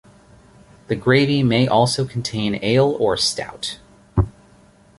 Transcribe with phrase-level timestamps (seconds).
[0.87, 3.77] The gravy may also contain ale or stout.